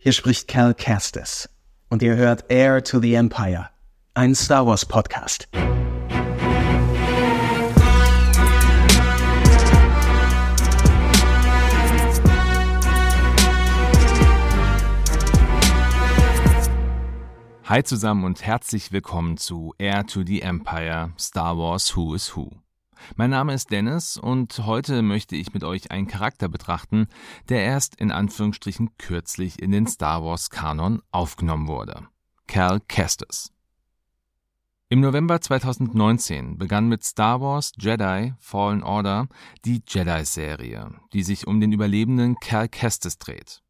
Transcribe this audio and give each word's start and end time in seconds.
Hier 0.00 0.12
spricht 0.12 0.46
Cal 0.46 0.74
Kestis 0.74 1.48
und 1.88 2.02
ihr 2.02 2.14
hört 2.14 2.44
Heir 2.48 2.84
to 2.84 3.00
the 3.00 3.14
Empire, 3.14 3.68
ein 4.14 4.32
Star 4.36 4.64
Wars 4.64 4.86
Podcast. 4.86 5.48
Hi 17.64 17.82
zusammen 17.82 18.22
und 18.22 18.46
herzlich 18.46 18.92
willkommen 18.92 19.36
zu 19.36 19.74
Air 19.78 20.06
to 20.06 20.22
the 20.24 20.42
Empire 20.42 21.12
Star 21.18 21.58
Wars 21.58 21.96
Who 21.96 22.14
is 22.14 22.36
Who. 22.36 22.52
Mein 23.16 23.30
Name 23.30 23.54
ist 23.54 23.70
Dennis 23.70 24.16
und 24.16 24.66
heute 24.66 25.02
möchte 25.02 25.36
ich 25.36 25.54
mit 25.54 25.64
euch 25.64 25.90
einen 25.90 26.06
Charakter 26.06 26.48
betrachten, 26.48 27.08
der 27.48 27.62
erst 27.62 27.94
in 27.96 28.10
Anführungsstrichen 28.10 28.96
kürzlich 28.98 29.60
in 29.60 29.70
den 29.70 29.86
Star 29.86 30.22
Wars 30.24 30.50
Kanon 30.50 31.02
aufgenommen 31.10 31.68
wurde. 31.68 32.08
Cal 32.46 32.80
Kestis. 32.80 33.52
Im 34.90 35.00
November 35.00 35.38
2019 35.38 36.56
begann 36.56 36.88
mit 36.88 37.04
Star 37.04 37.42
Wars 37.42 37.72
Jedi 37.78 38.32
Fallen 38.38 38.82
Order 38.82 39.28
die 39.66 39.82
Jedi-Serie, 39.86 40.92
die 41.12 41.22
sich 41.22 41.46
um 41.46 41.60
den 41.60 41.72
Überlebenden 41.72 42.36
Cal 42.36 42.70
Kestis 42.70 43.18
dreht. 43.18 43.60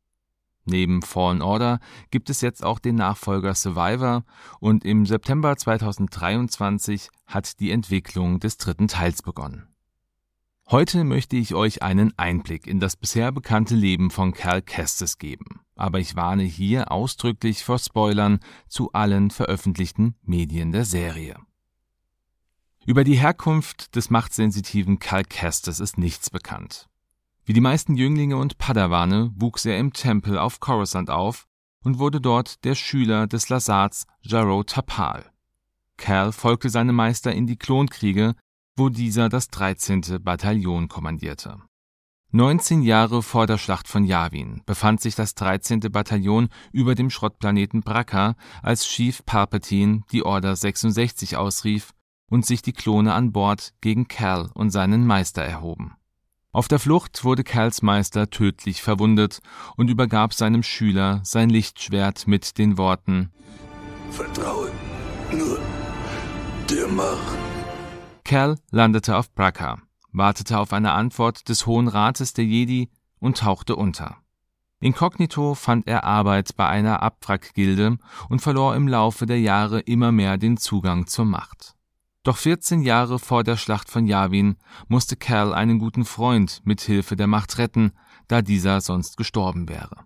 Neben 0.68 1.00
Fallen 1.00 1.40
Order 1.40 1.80
gibt 2.10 2.28
es 2.28 2.42
jetzt 2.42 2.62
auch 2.62 2.78
den 2.78 2.96
Nachfolger 2.96 3.54
Survivor 3.54 4.24
und 4.60 4.84
im 4.84 5.06
September 5.06 5.56
2023 5.56 7.08
hat 7.26 7.58
die 7.60 7.70
Entwicklung 7.70 8.38
des 8.38 8.58
dritten 8.58 8.86
Teils 8.86 9.22
begonnen. 9.22 9.68
Heute 10.70 11.04
möchte 11.04 11.36
ich 11.36 11.54
euch 11.54 11.82
einen 11.82 12.12
Einblick 12.18 12.66
in 12.66 12.80
das 12.80 12.96
bisher 12.96 13.32
bekannte 13.32 13.74
Leben 13.74 14.10
von 14.10 14.34
Cal 14.34 14.60
Kestis 14.60 15.16
geben, 15.16 15.60
aber 15.74 16.00
ich 16.00 16.14
warne 16.16 16.42
hier 16.42 16.92
ausdrücklich 16.92 17.64
vor 17.64 17.78
Spoilern 17.78 18.40
zu 18.68 18.92
allen 18.92 19.30
veröffentlichten 19.30 20.16
Medien 20.20 20.72
der 20.72 20.84
Serie. 20.84 21.36
Über 22.84 23.04
die 23.04 23.16
Herkunft 23.16 23.96
des 23.96 24.10
machtsensitiven 24.10 24.98
Cal 24.98 25.24
Kestis 25.24 25.80
ist 25.80 25.96
nichts 25.96 26.28
bekannt. 26.28 26.88
Wie 27.48 27.54
die 27.54 27.62
meisten 27.62 27.94
Jünglinge 27.94 28.36
und 28.36 28.58
Padawane 28.58 29.32
wuchs 29.34 29.64
er 29.64 29.78
im 29.78 29.94
Tempel 29.94 30.36
auf 30.36 30.60
Coruscant 30.60 31.08
auf 31.08 31.46
und 31.82 31.98
wurde 31.98 32.20
dort 32.20 32.62
der 32.66 32.74
Schüler 32.74 33.26
des 33.26 33.48
Lasats 33.48 34.06
Jaro 34.20 34.64
Tapal. 34.64 35.24
Cal 35.96 36.32
folgte 36.32 36.68
seinem 36.68 36.94
Meister 36.94 37.32
in 37.32 37.46
die 37.46 37.56
Klonkriege, 37.56 38.34
wo 38.76 38.90
dieser 38.90 39.30
das 39.30 39.48
13. 39.48 40.18
Bataillon 40.20 40.88
kommandierte. 40.88 41.56
19 42.32 42.82
Jahre 42.82 43.22
vor 43.22 43.46
der 43.46 43.56
Schlacht 43.56 43.88
von 43.88 44.04
Yavin 44.04 44.60
befand 44.66 45.00
sich 45.00 45.14
das 45.14 45.34
13. 45.34 45.80
Bataillon 45.90 46.50
über 46.70 46.94
dem 46.94 47.08
Schrottplaneten 47.08 47.80
Bracca, 47.80 48.36
als 48.62 48.86
Chief 48.86 49.24
Palpatine 49.24 50.02
die 50.12 50.22
Order 50.22 50.54
66 50.54 51.38
ausrief 51.38 51.94
und 52.28 52.44
sich 52.44 52.60
die 52.60 52.74
Klone 52.74 53.14
an 53.14 53.32
Bord 53.32 53.72
gegen 53.80 54.06
Cal 54.06 54.50
und 54.52 54.68
seinen 54.68 55.06
Meister 55.06 55.42
erhoben. 55.42 55.97
Auf 56.58 56.66
der 56.66 56.80
Flucht 56.80 57.22
wurde 57.22 57.44
Cals 57.44 57.82
Meister 57.82 58.30
tödlich 58.30 58.82
verwundet 58.82 59.38
und 59.76 59.90
übergab 59.90 60.34
seinem 60.34 60.64
Schüler 60.64 61.20
sein 61.22 61.50
Lichtschwert 61.50 62.26
mit 62.26 62.58
den 62.58 62.76
Worten 62.76 63.30
Vertraue 64.10 64.72
nur 65.30 65.60
der 66.68 66.88
Macht. 66.88 67.38
Cal 68.24 68.58
landete 68.72 69.16
auf 69.16 69.32
Bracca, 69.32 69.78
wartete 70.10 70.58
auf 70.58 70.72
eine 70.72 70.90
Antwort 70.94 71.48
des 71.48 71.64
Hohen 71.64 71.86
Rates 71.86 72.32
der 72.32 72.46
Jedi 72.46 72.90
und 73.20 73.38
tauchte 73.38 73.76
unter. 73.76 74.16
Inkognito 74.80 75.54
fand 75.54 75.86
er 75.86 76.02
Arbeit 76.02 76.56
bei 76.56 76.66
einer 76.66 77.04
Abwrackgilde 77.04 77.98
und 78.28 78.42
verlor 78.42 78.74
im 78.74 78.88
Laufe 78.88 79.26
der 79.26 79.38
Jahre 79.38 79.78
immer 79.78 80.10
mehr 80.10 80.38
den 80.38 80.56
Zugang 80.56 81.06
zur 81.06 81.24
Macht. 81.24 81.77
Doch 82.28 82.36
14 82.36 82.82
Jahre 82.82 83.18
vor 83.18 83.42
der 83.42 83.56
Schlacht 83.56 83.88
von 83.88 84.06
Yavin 84.06 84.56
musste 84.86 85.16
Cal 85.16 85.54
einen 85.54 85.78
guten 85.78 86.04
Freund 86.04 86.60
mit 86.62 86.82
Hilfe 86.82 87.16
der 87.16 87.26
Macht 87.26 87.56
retten, 87.56 87.92
da 88.26 88.42
dieser 88.42 88.82
sonst 88.82 89.16
gestorben 89.16 89.66
wäre. 89.66 90.04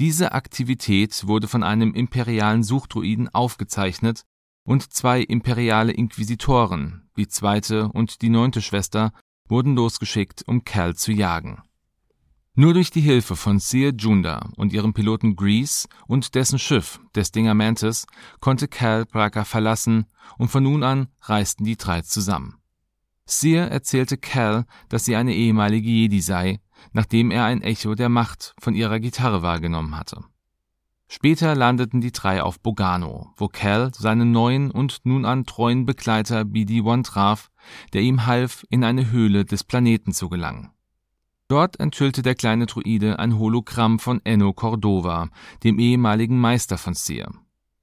Diese 0.00 0.32
Aktivität 0.32 1.28
wurde 1.28 1.46
von 1.46 1.62
einem 1.62 1.94
imperialen 1.94 2.64
Suchdruiden 2.64 3.28
aufgezeichnet 3.32 4.24
und 4.64 4.92
zwei 4.92 5.20
imperiale 5.20 5.92
Inquisitoren, 5.92 7.08
die 7.16 7.28
zweite 7.28 7.86
und 7.86 8.20
die 8.20 8.30
neunte 8.30 8.60
Schwester, 8.60 9.12
wurden 9.46 9.76
losgeschickt, 9.76 10.42
um 10.44 10.64
Cal 10.64 10.96
zu 10.96 11.12
jagen. 11.12 11.62
Nur 12.60 12.74
durch 12.74 12.90
die 12.90 13.00
Hilfe 13.00 13.36
von 13.36 13.60
Seer 13.60 13.92
Junda 13.96 14.50
und 14.56 14.72
ihrem 14.72 14.92
Piloten 14.92 15.36
Grease 15.36 15.86
und 16.08 16.34
dessen 16.34 16.58
Schiff, 16.58 16.98
der 17.14 17.22
Stinger 17.22 17.54
Mantis, 17.54 18.04
konnte 18.40 18.66
Cal 18.66 19.06
Braca 19.06 19.44
verlassen 19.44 20.06
und 20.38 20.48
von 20.48 20.64
nun 20.64 20.82
an 20.82 21.06
reisten 21.20 21.62
die 21.62 21.76
drei 21.76 22.02
zusammen. 22.02 22.56
Seer 23.26 23.70
erzählte 23.70 24.16
Cal, 24.16 24.64
dass 24.88 25.04
sie 25.04 25.14
eine 25.14 25.36
ehemalige 25.36 25.88
Jedi 25.88 26.20
sei, 26.20 26.58
nachdem 26.90 27.30
er 27.30 27.44
ein 27.44 27.62
Echo 27.62 27.94
der 27.94 28.08
Macht 28.08 28.56
von 28.58 28.74
ihrer 28.74 28.98
Gitarre 28.98 29.42
wahrgenommen 29.42 29.96
hatte. 29.96 30.24
Später 31.06 31.54
landeten 31.54 32.00
die 32.00 32.10
drei 32.10 32.42
auf 32.42 32.58
Bogano, 32.58 33.30
wo 33.36 33.46
Cal 33.46 33.92
seinen 33.94 34.32
neuen 34.32 34.72
und 34.72 34.98
nun 35.04 35.26
an 35.26 35.46
treuen 35.46 35.86
Begleiter 35.86 36.40
BD-1 36.40 37.04
traf, 37.04 37.52
der 37.92 38.02
ihm 38.02 38.26
half, 38.26 38.66
in 38.68 38.82
eine 38.82 39.12
Höhle 39.12 39.44
des 39.44 39.62
Planeten 39.62 40.12
zu 40.12 40.28
gelangen. 40.28 40.72
Dort 41.48 41.80
enthüllte 41.80 42.20
der 42.20 42.34
kleine 42.34 42.66
Druide 42.66 43.18
ein 43.18 43.38
Hologramm 43.38 43.98
von 43.98 44.20
Enno 44.24 44.52
Cordova, 44.52 45.28
dem 45.64 45.78
ehemaligen 45.78 46.38
Meister 46.38 46.76
von 46.76 46.92
Seer. 46.92 47.30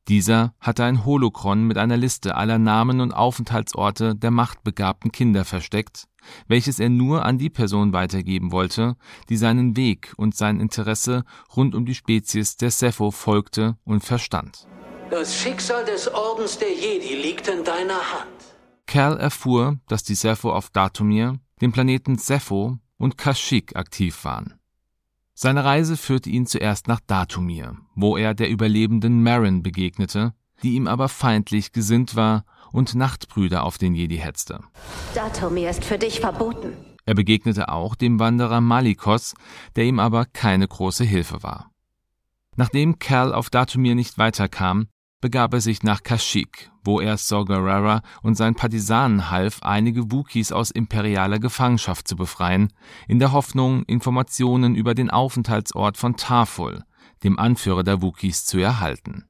Dieser 0.07 0.53
hatte 0.59 0.83
ein 0.83 1.03
Holokron 1.03 1.63
mit 1.63 1.79
einer 1.79 1.97
Liste 1.97 2.35
aller 2.35 2.59
Namen 2.59 3.01
und 3.01 3.11
Aufenthaltsorte 3.11 4.15
der 4.15 4.29
machtbegabten 4.29 5.11
Kinder 5.11 5.45
versteckt, 5.45 6.07
welches 6.47 6.79
er 6.79 6.89
nur 6.89 7.25
an 7.25 7.39
die 7.39 7.49
Person 7.49 7.91
weitergeben 7.91 8.51
wollte, 8.51 8.97
die 9.29 9.37
seinen 9.37 9.75
Weg 9.75 10.13
und 10.15 10.35
sein 10.35 10.59
Interesse 10.59 11.23
rund 11.55 11.73
um 11.73 11.87
die 11.87 11.95
Spezies 11.95 12.57
der 12.57 12.69
Sepho 12.69 13.09
folgte 13.09 13.77
und 13.83 14.03
verstand. 14.03 14.67
Das 15.09 15.35
Schicksal 15.35 15.85
des 15.85 16.07
Ordens 16.07 16.59
der 16.59 16.71
Jedi 16.71 17.15
liegt 17.15 17.47
in 17.47 17.63
deiner 17.63 17.95
Hand. 17.95 18.29
Cal 18.85 19.17
erfuhr, 19.17 19.79
dass 19.87 20.03
die 20.03 20.13
Sepho 20.13 20.51
auf 20.51 20.69
Datumir, 20.69 21.39
dem 21.61 21.71
Planeten 21.71 22.19
Sepho, 22.19 22.77
und 22.97 23.17
Kashyyyk 23.17 23.75
aktiv 23.75 24.23
waren. 24.23 24.56
Seine 25.33 25.66
Reise 25.66 25.97
führte 25.97 26.29
ihn 26.29 26.45
zuerst 26.45 26.88
nach 26.88 27.01
Datumir, 27.01 27.75
wo 27.94 28.16
er 28.16 28.33
der 28.33 28.50
überlebenden 28.50 29.22
Marin 29.22 29.63
begegnete, 29.63 30.33
die 30.63 30.75
ihm 30.75 30.88
aber 30.88 31.09
feindlich 31.09 31.73
gesinnt 31.73 32.16
war 32.16 32.45
und 32.72 32.95
Nachtbrüder 32.95 33.63
auf 33.63 33.78
den 33.78 33.95
Jedi 33.95 34.17
hetzte. 34.17 34.61
Datumir 35.13 35.69
ist 35.69 35.84
für 35.84 35.97
dich 35.97 36.22
verboten. 36.22 36.73
Er 37.05 37.16
begegnete 37.16 37.69
auch 37.69 37.95
dem 37.95 38.19
Wanderer 38.19 38.61
Malikos, 38.61 39.35
der 39.75 39.85
ihm 39.85 40.00
aber 40.00 40.25
keine 40.25 40.67
große 40.67 41.03
Hilfe 41.03 41.44
war. 41.44 41.72
Nachdem 42.55 43.00
Cal 43.00 43.34
auf 43.34 43.50
Datumir 43.50 43.95
nicht 43.95 44.17
weiterkam, 44.17 44.88
begab 45.25 45.55
er 45.55 45.61
sich 45.61 45.81
nach 45.81 46.03
Kashyyyk, 46.03 46.69
wo 46.83 46.99
er 46.99 47.17
Saw 47.17 47.45
Gerrera 47.45 48.03
und 48.21 48.35
seinen 48.35 48.53
Partisanen 48.53 49.31
half, 49.31 49.63
einige 49.63 50.11
Wookies 50.11 50.51
aus 50.51 50.69
imperialer 50.69 51.39
Gefangenschaft 51.39 52.07
zu 52.07 52.15
befreien, 52.15 52.71
in 53.07 53.17
der 53.17 53.31
Hoffnung, 53.31 53.81
Informationen 53.85 54.75
über 54.75 54.93
den 54.93 55.09
Aufenthaltsort 55.09 55.97
von 55.97 56.15
Tarful, 56.15 56.83
dem 57.23 57.39
Anführer 57.39 57.81
der 57.81 58.03
Wookies, 58.03 58.45
zu 58.45 58.59
erhalten. 58.59 59.25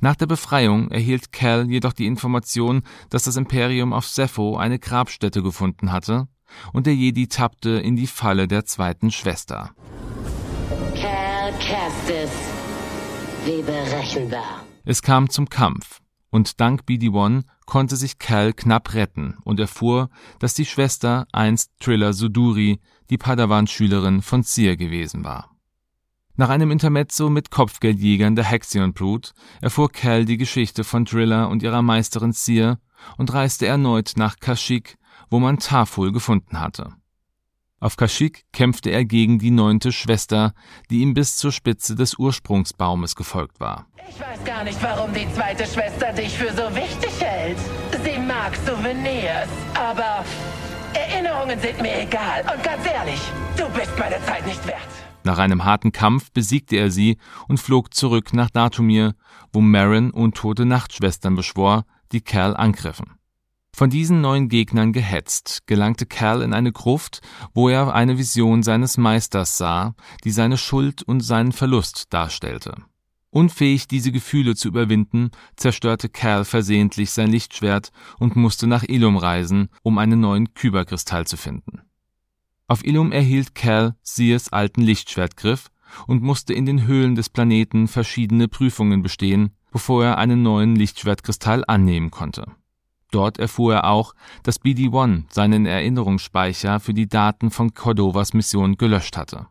Nach 0.00 0.16
der 0.16 0.24
Befreiung 0.24 0.90
erhielt 0.90 1.30
Cal 1.30 1.68
jedoch 1.68 1.92
die 1.92 2.06
Information, 2.06 2.80
dass 3.10 3.24
das 3.24 3.36
Imperium 3.36 3.92
auf 3.92 4.06
Sepho 4.06 4.56
eine 4.56 4.78
Grabstätte 4.78 5.42
gefunden 5.42 5.92
hatte, 5.92 6.26
und 6.72 6.86
der 6.86 6.94
Jedi 6.94 7.26
tappte 7.26 7.68
in 7.68 7.96
die 7.96 8.06
Falle 8.06 8.48
der 8.48 8.64
zweiten 8.64 9.10
Schwester. 9.10 9.72
Cal 10.94 11.52
Kestis. 11.58 12.32
Wie 13.44 13.60
berechenbar. 13.60 14.63
Es 14.84 15.00
kam 15.00 15.30
zum 15.30 15.48
Kampf, 15.48 16.00
und 16.30 16.60
dank 16.60 16.82
BD-1 16.82 17.44
konnte 17.64 17.96
sich 17.96 18.18
Cal 18.18 18.52
knapp 18.52 18.92
retten 18.92 19.38
und 19.44 19.58
erfuhr, 19.60 20.10
dass 20.40 20.54
die 20.54 20.66
Schwester 20.66 21.26
einst 21.32 21.70
Trilla 21.80 22.12
Suduri, 22.12 22.80
die 23.08 23.16
Padawan-Schülerin 23.16 24.20
von 24.20 24.42
Seer 24.42 24.76
gewesen 24.76 25.24
war. 25.24 25.50
Nach 26.36 26.48
einem 26.48 26.70
Intermezzo 26.70 27.30
mit 27.30 27.50
Kopfgeldjägern 27.50 28.34
der 28.34 28.44
Hexion 28.44 28.92
Brut 28.92 29.32
erfuhr 29.60 29.90
Cal 29.90 30.24
die 30.24 30.36
Geschichte 30.36 30.82
von 30.82 31.04
Trilla 31.04 31.44
und 31.44 31.62
ihrer 31.62 31.82
Meisterin 31.82 32.32
Seer 32.32 32.80
und 33.16 33.32
reiste 33.32 33.66
erneut 33.66 34.14
nach 34.16 34.38
Kashyyyk, 34.40 34.96
wo 35.30 35.38
man 35.38 35.58
Taful 35.58 36.12
gefunden 36.12 36.58
hatte. 36.58 36.92
Auf 37.84 37.98
Kashyyyk 37.98 38.44
kämpfte 38.54 38.88
er 38.88 39.04
gegen 39.04 39.38
die 39.38 39.50
neunte 39.50 39.92
Schwester, 39.92 40.54
die 40.88 41.00
ihm 41.00 41.12
bis 41.12 41.36
zur 41.36 41.52
Spitze 41.52 41.94
des 41.94 42.18
Ursprungsbaumes 42.18 43.14
gefolgt 43.14 43.60
war. 43.60 43.84
Ich 44.08 44.18
weiß 44.18 44.42
gar 44.42 44.64
nicht, 44.64 44.82
warum 44.82 45.12
die 45.12 45.30
zweite 45.34 45.66
Schwester 45.66 46.10
dich 46.14 46.30
für 46.30 46.50
so 46.56 46.74
wichtig 46.74 47.10
hält. 47.20 47.58
Sie 48.02 48.18
mag 48.18 48.56
Souvenirs, 48.64 49.50
aber 49.74 50.24
Erinnerungen 50.94 51.60
sind 51.60 51.82
mir 51.82 52.00
egal. 52.00 52.40
Und 52.50 52.64
ganz 52.64 52.86
ehrlich, 52.86 53.20
du 53.58 53.68
bist 53.78 53.92
meine 53.98 54.16
Zeit 54.24 54.46
nicht 54.46 54.66
wert. 54.66 54.88
Nach 55.22 55.36
einem 55.36 55.66
harten 55.66 55.92
Kampf 55.92 56.32
besiegte 56.32 56.76
er 56.76 56.90
sie 56.90 57.18
und 57.48 57.60
flog 57.60 57.92
zurück 57.92 58.32
nach 58.32 58.48
Datumir, 58.48 59.14
wo 59.52 59.60
Marin 59.60 60.10
untote 60.10 60.64
Nachtschwestern 60.64 61.34
beschwor, 61.34 61.84
die 62.12 62.22
Cal 62.22 62.56
angriffen. 62.56 63.18
Von 63.76 63.90
diesen 63.90 64.20
neuen 64.20 64.48
Gegnern 64.48 64.92
gehetzt, 64.92 65.62
gelangte 65.66 66.06
Cal 66.06 66.42
in 66.42 66.54
eine 66.54 66.70
Gruft, 66.70 67.22
wo 67.54 67.68
er 67.68 67.92
eine 67.92 68.18
Vision 68.18 68.62
seines 68.62 68.98
Meisters 68.98 69.58
sah, 69.58 69.96
die 70.22 70.30
seine 70.30 70.58
Schuld 70.58 71.02
und 71.02 71.22
seinen 71.22 71.50
Verlust 71.50 72.14
darstellte. 72.14 72.76
Unfähig, 73.30 73.88
diese 73.88 74.12
Gefühle 74.12 74.54
zu 74.54 74.68
überwinden, 74.68 75.32
zerstörte 75.56 76.08
Cal 76.08 76.44
versehentlich 76.44 77.10
sein 77.10 77.32
Lichtschwert 77.32 77.90
und 78.20 78.36
musste 78.36 78.68
nach 78.68 78.84
Ilum 78.84 79.16
reisen, 79.16 79.70
um 79.82 79.98
einen 79.98 80.20
neuen 80.20 80.54
Kyberkristall 80.54 81.26
zu 81.26 81.36
finden. 81.36 81.80
Auf 82.68 82.84
Ilum 82.84 83.10
erhielt 83.10 83.56
Cal 83.56 83.96
Sears 84.04 84.52
alten 84.52 84.82
Lichtschwertgriff 84.82 85.72
und 86.06 86.22
musste 86.22 86.54
in 86.54 86.64
den 86.64 86.86
Höhlen 86.86 87.16
des 87.16 87.28
Planeten 87.28 87.88
verschiedene 87.88 88.46
Prüfungen 88.46 89.02
bestehen, 89.02 89.50
bevor 89.72 90.04
er 90.04 90.18
einen 90.18 90.44
neuen 90.44 90.76
Lichtschwertkristall 90.76 91.64
annehmen 91.66 92.12
konnte. 92.12 92.46
Dort 93.14 93.38
erfuhr 93.38 93.74
er 93.74 93.84
auch, 93.84 94.12
dass 94.42 94.60
BD-1 94.60 95.24
seinen 95.30 95.66
Erinnerungsspeicher 95.66 96.80
für 96.80 96.94
die 96.94 97.06
Daten 97.06 97.52
von 97.52 97.72
Cordovas 97.72 98.34
Mission 98.34 98.76
gelöscht 98.76 99.16
hatte. 99.16 99.46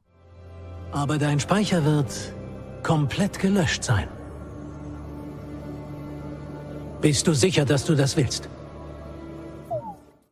Aber 0.91 1.17
dein 1.17 1.39
Speicher 1.39 1.85
wird 1.85 2.33
komplett 2.83 3.39
gelöscht 3.39 3.85
sein. 3.85 4.09
Bist 6.99 7.25
du 7.25 7.33
sicher, 7.33 7.63
dass 7.63 7.85
du 7.85 7.95
das 7.95 8.17
willst? 8.17 8.49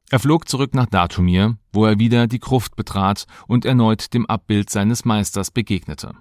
Er 0.10 0.20
flog 0.20 0.50
zurück 0.50 0.76
nach 0.76 0.88
Datumir, 0.88 1.56
wo 1.72 1.86
er 1.86 2.00
wieder 2.00 2.28
die 2.28 2.42
Gruft 2.42 2.76
betrat 2.76 3.28
und 3.48 3.64
erneut 3.64 4.14
dem 4.14 4.26
Abbild 4.26 4.70
seines 4.70 5.06
Meisters 5.06 5.52
begegnete. 5.52 6.16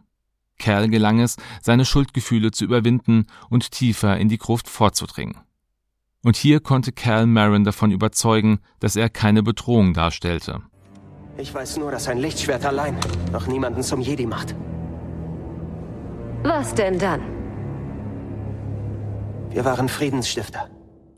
Cal 0.60 0.88
gelang 0.88 1.18
es, 1.18 1.38
seine 1.60 1.84
Schuldgefühle 1.84 2.52
zu 2.52 2.64
überwinden 2.64 3.26
und 3.48 3.72
tiefer 3.72 4.16
in 4.16 4.28
die 4.28 4.38
Gruft 4.38 4.68
vorzudringen. 4.68 5.34
Und 6.22 6.36
hier 6.36 6.60
konnte 6.60 6.92
Cal 6.92 7.26
Marin 7.26 7.64
davon 7.64 7.90
überzeugen, 7.90 8.60
dass 8.78 8.96
er 8.96 9.08
keine 9.08 9.42
Bedrohung 9.42 9.94
darstellte. 9.94 10.62
Ich 11.38 11.54
weiß 11.54 11.78
nur, 11.78 11.90
dass 11.90 12.08
ein 12.08 12.18
Lichtschwert 12.18 12.66
allein 12.66 12.98
noch 13.32 13.46
niemanden 13.46 13.82
zum 13.82 14.00
Jedi 14.00 14.26
macht. 14.26 14.54
Was 16.42 16.74
denn 16.74 16.98
dann? 16.98 17.22
Wir 19.50 19.64
waren 19.64 19.88
Friedensstifter. 19.88 20.68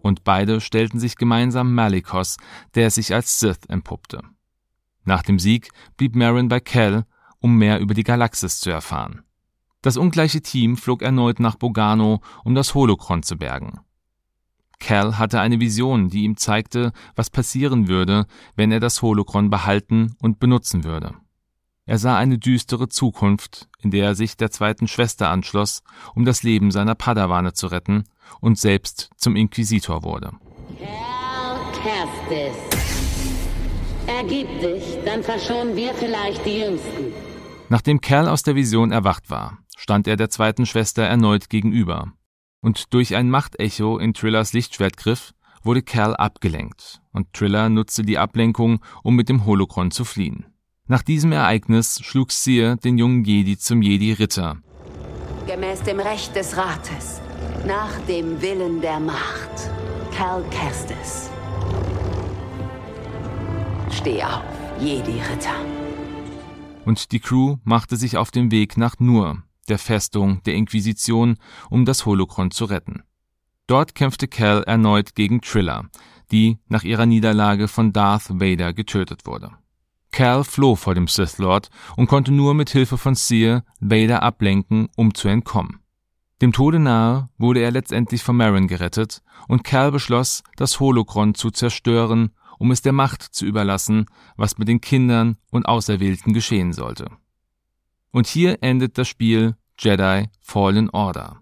Und 0.02 0.24
beide 0.24 0.60
stellten 0.60 0.98
sich 0.98 1.16
gemeinsam 1.16 1.74
Malikos, 1.74 2.36
der 2.74 2.90
sich 2.90 3.14
als 3.14 3.38
Sith 3.38 3.66
entpuppte. 3.68 4.22
Nach 5.04 5.22
dem 5.22 5.38
Sieg 5.38 5.70
blieb 5.96 6.14
Marin 6.14 6.48
bei 6.48 6.60
Cal, 6.60 7.04
um 7.40 7.56
mehr 7.56 7.80
über 7.80 7.94
die 7.94 8.04
Galaxis 8.04 8.60
zu 8.60 8.70
erfahren. 8.70 9.22
Das 9.80 9.96
ungleiche 9.96 10.42
Team 10.42 10.76
flog 10.76 11.02
erneut 11.02 11.40
nach 11.40 11.56
Bogano, 11.56 12.20
um 12.44 12.54
das 12.54 12.74
Holokron 12.74 13.24
zu 13.24 13.36
bergen. 13.36 13.80
Cal 14.82 15.16
hatte 15.16 15.40
eine 15.40 15.60
Vision, 15.60 16.08
die 16.08 16.24
ihm 16.24 16.36
zeigte, 16.36 16.92
was 17.14 17.30
passieren 17.30 17.86
würde, 17.86 18.26
wenn 18.56 18.72
er 18.72 18.80
das 18.80 19.00
Holokron 19.00 19.48
behalten 19.48 20.16
und 20.20 20.40
benutzen 20.40 20.82
würde. 20.82 21.14
Er 21.86 21.98
sah 21.98 22.18
eine 22.18 22.38
düstere 22.38 22.88
Zukunft, 22.88 23.68
in 23.80 23.92
der 23.92 24.06
er 24.06 24.14
sich 24.16 24.36
der 24.36 24.50
zweiten 24.50 24.88
Schwester 24.88 25.30
anschloss, 25.30 25.82
um 26.14 26.24
das 26.24 26.42
Leben 26.42 26.72
seiner 26.72 26.96
Padawane 26.96 27.52
zu 27.52 27.68
retten 27.68 28.04
und 28.40 28.58
selbst 28.58 29.10
zum 29.16 29.36
Inquisitor 29.36 30.02
wurde. 30.02 30.32
Cal 30.78 31.60
Kestis. 31.72 32.56
Ergib 34.08 34.48
dich, 34.60 34.98
dann 35.04 35.22
verschonen 35.22 35.76
wir 35.76 35.94
vielleicht 35.94 36.44
die 36.44 36.58
Jüngsten. 36.58 37.12
Nachdem 37.68 38.00
Cal 38.00 38.28
aus 38.28 38.42
der 38.42 38.56
Vision 38.56 38.90
erwacht 38.90 39.30
war, 39.30 39.58
stand 39.76 40.08
er 40.08 40.16
der 40.16 40.28
zweiten 40.28 40.66
Schwester 40.66 41.04
erneut 41.04 41.48
gegenüber. 41.48 42.12
Und 42.62 42.94
durch 42.94 43.16
ein 43.16 43.28
Machtecho 43.28 43.98
in 43.98 44.14
Trillers 44.14 44.52
Lichtschwertgriff 44.52 45.34
wurde 45.64 45.82
Cal 45.82 46.14
abgelenkt, 46.16 47.02
und 47.12 47.32
Triller 47.32 47.68
nutzte 47.68 48.02
die 48.02 48.18
Ablenkung, 48.18 48.80
um 49.02 49.16
mit 49.16 49.28
dem 49.28 49.44
Holokron 49.44 49.90
zu 49.90 50.04
fliehen. 50.04 50.46
Nach 50.86 51.02
diesem 51.02 51.32
Ereignis 51.32 52.00
schlug 52.02 52.30
Seer 52.30 52.76
den 52.76 52.98
jungen 52.98 53.24
Jedi 53.24 53.58
zum 53.58 53.82
Jedi-Ritter. 53.82 54.58
Gemäß 55.46 55.82
dem 55.82 55.98
Recht 55.98 56.36
des 56.36 56.56
Rates, 56.56 57.20
nach 57.66 57.98
dem 58.06 58.40
Willen 58.40 58.80
der 58.80 59.00
Macht. 59.00 59.70
Cal 60.12 60.44
Kestis. 60.50 61.30
Steh 63.90 64.22
auf, 64.22 64.42
Jedi-Ritter. 64.78 65.56
Und 66.84 67.10
die 67.12 67.20
Crew 67.20 67.56
machte 67.64 67.96
sich 67.96 68.16
auf 68.16 68.30
den 68.30 68.50
Weg 68.50 68.76
nach 68.76 68.96
Nur, 68.98 69.42
der 69.72 69.78
Festung 69.78 70.42
der 70.42 70.54
Inquisition, 70.54 71.38
um 71.70 71.86
das 71.86 72.04
Holokron 72.04 72.50
zu 72.50 72.66
retten. 72.66 73.04
Dort 73.66 73.94
kämpfte 73.94 74.28
Cal 74.28 74.62
erneut 74.64 75.14
gegen 75.14 75.40
Triller, 75.40 75.88
die 76.30 76.58
nach 76.68 76.84
ihrer 76.84 77.06
Niederlage 77.06 77.68
von 77.68 77.94
Darth 77.94 78.28
Vader 78.28 78.74
getötet 78.74 79.24
wurde. 79.24 79.52
Cal 80.10 80.44
floh 80.44 80.76
vor 80.76 80.94
dem 80.94 81.08
Sith 81.08 81.38
Lord 81.38 81.70
und 81.96 82.06
konnte 82.06 82.32
nur 82.32 82.52
mit 82.52 82.68
Hilfe 82.68 82.98
von 82.98 83.14
Seer 83.14 83.64
Vader 83.80 84.22
ablenken, 84.22 84.90
um 84.94 85.14
zu 85.14 85.28
entkommen. 85.28 85.78
Dem 86.42 86.52
Tode 86.52 86.78
nahe 86.78 87.30
wurde 87.38 87.60
er 87.60 87.70
letztendlich 87.70 88.22
von 88.22 88.36
Marin 88.36 88.68
gerettet 88.68 89.22
und 89.48 89.64
Cal 89.64 89.90
beschloss, 89.90 90.42
das 90.56 90.80
Holokron 90.80 91.34
zu 91.34 91.50
zerstören, 91.50 92.32
um 92.58 92.70
es 92.72 92.82
der 92.82 92.92
Macht 92.92 93.22
zu 93.22 93.46
überlassen, 93.46 94.04
was 94.36 94.58
mit 94.58 94.68
den 94.68 94.82
Kindern 94.82 95.38
und 95.50 95.64
Auserwählten 95.64 96.34
geschehen 96.34 96.74
sollte. 96.74 97.06
Und 98.10 98.26
hier 98.26 98.62
endet 98.62 98.98
das 98.98 99.08
Spiel 99.08 99.56
Jedi 99.84 100.28
Fallen 100.40 100.90
Order. 100.90 101.40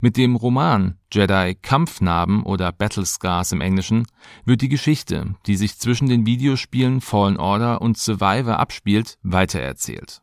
Mit 0.00 0.16
dem 0.16 0.34
Roman 0.34 0.98
Jedi 1.12 1.56
Kampfnarben 1.60 2.42
oder 2.42 2.72
Battle 2.72 3.04
Scars 3.04 3.52
im 3.52 3.60
Englischen 3.60 4.06
wird 4.46 4.62
die 4.62 4.70
Geschichte, 4.70 5.34
die 5.44 5.56
sich 5.56 5.76
zwischen 5.78 6.08
den 6.08 6.24
Videospielen 6.24 7.02
Fallen 7.02 7.36
Order 7.36 7.82
und 7.82 7.98
Survivor 7.98 8.58
abspielt, 8.58 9.18
weitererzählt. 9.22 10.22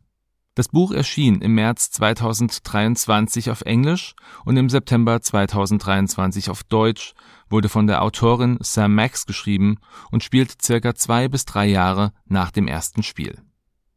Das 0.56 0.70
Buch 0.70 0.92
erschien 0.92 1.42
im 1.42 1.54
März 1.54 1.92
2023 1.92 3.52
auf 3.52 3.62
Englisch 3.62 4.16
und 4.46 4.58
im 4.58 4.68
September 4.68 5.22
2023 5.22 6.50
auf 6.50 6.64
Deutsch, 6.64 7.14
wurde 7.52 7.70
von 7.70 7.86
der 7.86 8.02
Autorin 8.02 8.58
Sam 8.62 8.96
Max 8.96 9.28
geschrieben 9.28 9.78
und 10.10 10.24
spielt 10.24 10.60
circa 10.60 10.96
zwei 10.96 11.28
bis 11.28 11.46
drei 11.46 11.68
Jahre 11.68 12.14
nach 12.26 12.50
dem 12.50 12.68
ersten 12.68 13.04
Spiel. 13.04 13.44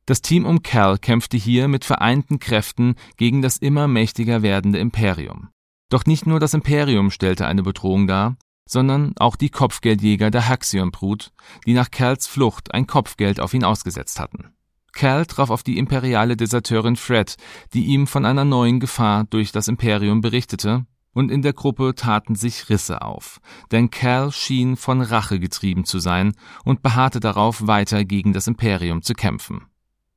Das 0.07 0.23
Team 0.23 0.47
um 0.47 0.63
Cal 0.63 0.99
kämpfte 0.99 1.37
hier 1.37 1.67
mit 1.67 1.85
vereinten 1.85 2.39
Kräften 2.39 2.95
gegen 3.17 3.43
das 3.43 3.57
immer 3.57 3.89
mächtiger 3.89 4.41
werdende 4.41 4.79
Imperium. 4.79 5.49
Doch 5.89 6.07
nicht 6.07 6.27
nur 6.27 6.39
das 6.39 6.55
Imperium 6.55 7.11
stellte 7.11 7.47
eine 7.47 7.65
Bedrohung 7.65 8.07
dar, 8.07 8.37
sondern 8.69 9.15
auch 9.19 9.35
die 9.35 9.51
Kopfgeldjäger 9.51 10.31
der 10.31 10.49
Haxion-Brut, 10.49 11.33
die 11.67 11.75
nach 11.75 11.91
Cals 11.91 12.29
Flucht 12.29 12.73
ein 12.73 12.87
Kopfgeld 12.87 13.41
auf 13.41 13.53
ihn 13.53 13.65
ausgesetzt 13.65 14.21
hatten. 14.21 14.53
Cal 14.93 15.27
traf 15.27 15.51
auf 15.51 15.63
die 15.63 15.77
imperiale 15.77 16.37
Deserteurin 16.37 16.97
Fred, 16.97 17.37
die 17.75 17.87
ihm 17.87 18.07
von 18.07 18.25
einer 18.25 18.45
neuen 18.45 18.81
Gefahr 18.81 19.25
durch 19.25 19.53
das 19.53 19.69
Imperium 19.69 20.21
berichtete, 20.21 20.87
und 21.13 21.31
in 21.31 21.43
der 21.43 21.53
Gruppe 21.53 21.95
taten 21.95 22.35
sich 22.35 22.69
Risse 22.69 23.03
auf, 23.03 23.41
denn 23.73 23.91
Cal 23.91 24.31
schien 24.33 24.77
von 24.77 25.01
Rache 25.01 25.41
getrieben 25.41 25.85
zu 25.85 25.99
sein 25.99 26.35
und 26.65 26.83
beharrte 26.83 27.21
darauf, 27.21 27.67
weiter 27.67 28.05
gegen 28.05 28.33
das 28.33 28.47
Imperium 28.47 29.03
zu 29.03 29.15
kämpfen. 29.15 29.67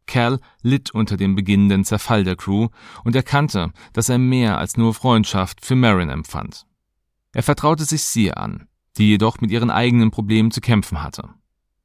Cal 0.10 0.40
litt 0.62 0.92
unter 0.92 1.16
dem 1.16 1.36
beginnenden 1.36 1.86
Zerfall 1.86 2.24
der 2.24 2.36
Crew 2.36 2.68
und 3.04 3.16
erkannte, 3.16 3.72
dass 3.94 4.10
er 4.10 4.18
mehr 4.18 4.58
als 4.58 4.76
nur 4.76 4.94
Freundschaft 4.94 5.64
für 5.64 5.76
Marin 5.76 6.10
empfand. 6.10 6.66
Er 7.32 7.44
vertraute 7.44 7.86
sich 7.86 8.04
Seer 8.04 8.38
an, 8.38 8.68
die 8.98 9.08
jedoch 9.08 9.40
mit 9.40 9.52
ihren 9.52 9.70
eigenen 9.70 10.10
Problemen 10.10 10.52
zu 10.52 10.62
kämpfen 10.62 11.04
hatte. 11.04 11.30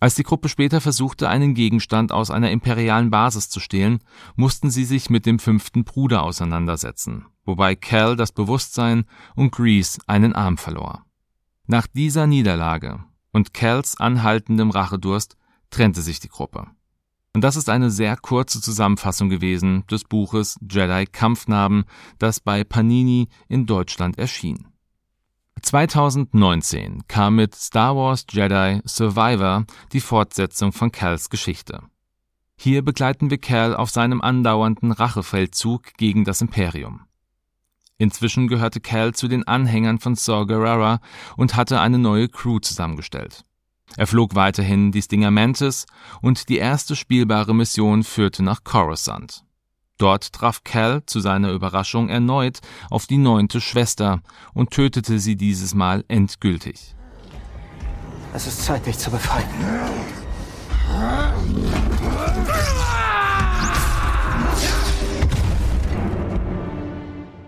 Als 0.00 0.14
die 0.14 0.22
Gruppe 0.22 0.48
später 0.48 0.80
versuchte, 0.80 1.28
einen 1.28 1.54
Gegenstand 1.54 2.12
aus 2.12 2.30
einer 2.30 2.50
imperialen 2.50 3.10
Basis 3.10 3.48
zu 3.48 3.60
stehlen, 3.60 4.00
mussten 4.36 4.70
sie 4.70 4.84
sich 4.84 5.10
mit 5.10 5.26
dem 5.26 5.38
fünften 5.38 5.84
Bruder 5.84 6.22
auseinandersetzen, 6.22 7.26
wobei 7.44 7.76
Cal 7.76 8.16
das 8.16 8.32
Bewusstsein 8.32 9.04
und 9.36 9.52
Grease 9.52 10.00
einen 10.06 10.32
Arm 10.32 10.58
verlor. 10.58 11.04
Nach 11.66 11.86
dieser 11.86 12.26
Niederlage 12.26 13.04
und 13.32 13.52
Cals 13.52 13.98
anhaltendem 13.98 14.70
Rachedurst 14.70 15.36
trennte 15.70 16.02
sich 16.02 16.20
die 16.20 16.28
Gruppe. 16.28 16.66
Und 17.34 17.42
das 17.42 17.56
ist 17.56 17.68
eine 17.68 17.90
sehr 17.90 18.16
kurze 18.16 18.60
Zusammenfassung 18.60 19.28
gewesen 19.28 19.84
des 19.90 20.04
Buches 20.04 20.56
Jedi 20.60 21.06
Kampfnarben, 21.06 21.84
das 22.18 22.38
bei 22.38 22.62
Panini 22.62 23.28
in 23.48 23.66
Deutschland 23.66 24.18
erschien. 24.18 24.68
2019 25.60 27.08
kam 27.08 27.36
mit 27.36 27.54
Star 27.54 27.96
Wars 27.96 28.24
Jedi 28.30 28.80
Survivor 28.84 29.64
die 29.92 30.00
Fortsetzung 30.00 30.72
von 30.72 30.92
Cals 30.92 31.28
Geschichte. 31.28 31.82
Hier 32.56 32.82
begleiten 32.82 33.30
wir 33.30 33.38
Cal 33.38 33.74
auf 33.74 33.90
seinem 33.90 34.20
andauernden 34.20 34.92
Rachefeldzug 34.92 35.94
gegen 35.96 36.24
das 36.24 36.40
Imperium. 36.40 37.02
Inzwischen 37.98 38.46
gehörte 38.46 38.80
Cal 38.80 39.12
zu 39.14 39.26
den 39.26 39.46
Anhängern 39.46 39.98
von 39.98 40.14
Saw 40.14 40.46
Gerrera 40.46 41.00
und 41.36 41.56
hatte 41.56 41.80
eine 41.80 41.98
neue 41.98 42.28
Crew 42.28 42.58
zusammengestellt. 42.60 43.44
Er 43.96 44.06
flog 44.06 44.34
weiterhin 44.34 44.90
die 44.92 45.02
Stinger 45.02 45.30
Mantis 45.30 45.86
und 46.20 46.48
die 46.48 46.58
erste 46.58 46.96
spielbare 46.96 47.54
Mission 47.54 48.02
führte 48.02 48.42
nach 48.42 48.64
Coruscant. 48.64 49.44
Dort 49.98 50.32
traf 50.32 50.64
Cal 50.64 51.06
zu 51.06 51.20
seiner 51.20 51.52
Überraschung 51.52 52.08
erneut 52.08 52.60
auf 52.90 53.06
die 53.06 53.18
neunte 53.18 53.60
Schwester 53.60 54.20
und 54.52 54.70
tötete 54.70 55.20
sie 55.20 55.36
dieses 55.36 55.74
Mal 55.74 56.04
endgültig. 56.08 56.96
Es 58.32 58.48
ist 58.48 58.64
Zeit, 58.64 58.84
dich 58.86 58.98
zu 58.98 59.12
befreien. 59.12 59.46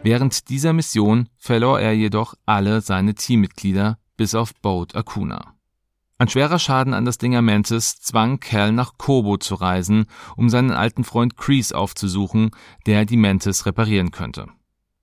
Während 0.04 0.48
dieser 0.48 0.72
Mission 0.72 1.28
verlor 1.36 1.80
er 1.80 1.92
jedoch 1.92 2.34
alle 2.46 2.80
seine 2.80 3.16
Teammitglieder 3.16 3.98
bis 4.16 4.36
auf 4.36 4.54
Boat 4.54 4.94
Acuna. 4.94 5.55
Ein 6.18 6.28
schwerer 6.28 6.58
Schaden 6.58 6.94
an 6.94 7.04
das 7.04 7.18
Dinger 7.18 7.42
Mantis 7.42 8.00
zwang 8.00 8.40
Cal 8.40 8.72
nach 8.72 8.96
Kobo 8.96 9.36
zu 9.36 9.54
reisen, 9.54 10.06
um 10.34 10.48
seinen 10.48 10.70
alten 10.70 11.04
Freund 11.04 11.36
Grease 11.36 11.76
aufzusuchen, 11.76 12.52
der 12.86 13.04
die 13.04 13.18
Mantis 13.18 13.66
reparieren 13.66 14.12
könnte. 14.12 14.46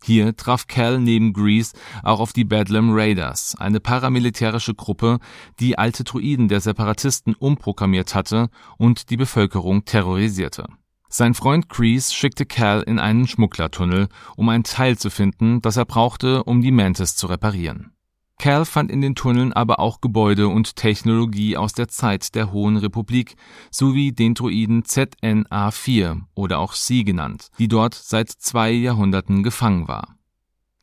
Hier 0.04 0.36
traf 0.36 0.66
Cal 0.66 1.00
neben 1.00 1.32
Grease 1.32 1.74
auch 2.02 2.20
auf 2.20 2.34
die 2.34 2.44
Bedlam 2.44 2.90
Raiders, 2.92 3.56
eine 3.60 3.80
paramilitärische 3.80 4.74
Gruppe, 4.74 5.20
die 5.60 5.78
alte 5.78 6.04
Druiden 6.04 6.48
der 6.48 6.62
Separatisten 6.62 7.36
umprogrammiert 7.36 8.16
hatte 8.16 8.50
und 8.78 9.12
die 9.12 9.18
Bevölkerung 9.18 9.86
terrorisierte. 9.86 10.66
Sein 11.10 11.36
Freund 11.36 11.70
Grease 11.70 12.12
schickte 12.12 12.48
Cal 12.48 12.82
in 12.82 12.98
einen 12.98 13.28
Schmugglertunnel, 13.28 14.08
um 14.36 14.50
ein 14.50 14.64
Teil 14.64 14.98
zu 14.98 15.12
finden, 15.12 15.62
das 15.62 15.78
er 15.78 15.86
brauchte, 15.86 16.44
um 16.44 16.62
die 16.62 16.72
Mantis 16.72 17.16
zu 17.16 17.28
reparieren. 17.28 17.94
Cal 18.40 18.66
fand 18.66 18.92
in 18.92 19.02
den 19.02 19.16
Tunneln 19.16 19.54
aber 19.54 19.80
auch 19.80 20.02
Gebäude 20.02 20.50
und 20.50 20.76
Technologie 20.76 21.56
aus 21.56 21.74
der 21.74 21.88
Zeit 21.88 22.36
der 22.36 22.52
Hohen 22.52 22.78
Republik 22.78 23.36
sowie 23.72 24.12
den 24.12 24.34
Droiden 24.34 24.84
ZNA-4 24.84 26.22
oder 26.36 26.60
auch 26.60 26.74
C 26.74 27.04
genannt, 27.04 27.50
die 27.60 27.68
dort 27.68 27.94
seit 27.94 28.30
zwei 28.30 28.72
Jahrhunderten 28.72 29.44
gefangen 29.44 29.88
war. 29.88 30.18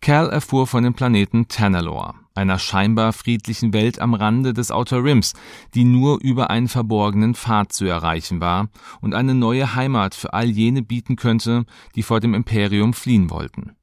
Cal 0.00 0.30
erfuhr 0.30 0.66
von 0.66 0.82
dem 0.82 0.94
Planeten 0.94 1.48
Tanalor, 1.48 2.14
einer 2.34 2.58
scheinbar 2.58 3.12
friedlichen 3.12 3.74
Welt 3.74 3.98
am 3.98 4.14
Rande 4.14 4.54
des 4.54 4.70
Outer 4.70 5.04
Rims, 5.04 5.34
die 5.74 5.84
nur 5.84 6.22
über 6.22 6.48
einen 6.48 6.68
verborgenen 6.68 7.34
Pfad 7.34 7.74
zu 7.74 7.84
erreichen 7.84 8.40
war 8.40 8.68
und 9.02 9.14
eine 9.14 9.34
neue 9.34 9.74
Heimat 9.74 10.14
für 10.14 10.32
all 10.32 10.48
jene 10.48 10.82
bieten 10.82 11.16
könnte, 11.16 11.66
die 11.94 12.02
vor 12.02 12.20
dem 12.20 12.32
Imperium 12.32 12.94
fliehen 12.94 13.28
wollten. 13.28 13.76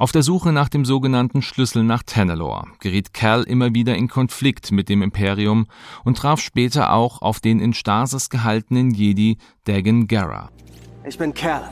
Auf 0.00 0.12
der 0.12 0.22
Suche 0.22 0.50
nach 0.50 0.70
dem 0.70 0.86
sogenannten 0.86 1.42
Schlüssel 1.42 1.84
nach 1.84 2.02
Tanalor 2.02 2.68
geriet 2.78 3.12
Cal 3.12 3.42
immer 3.42 3.74
wieder 3.74 3.96
in 3.96 4.08
Konflikt 4.08 4.72
mit 4.72 4.88
dem 4.88 5.02
Imperium 5.02 5.66
und 6.04 6.16
traf 6.16 6.40
später 6.40 6.94
auch 6.94 7.20
auf 7.20 7.40
den 7.40 7.60
in 7.60 7.74
Stasis 7.74 8.30
gehaltenen 8.30 8.92
Jedi 8.92 9.36
Dagan 9.64 10.06
Gera. 10.06 10.48
Ich 11.06 11.18
bin 11.18 11.34
Cal. 11.34 11.70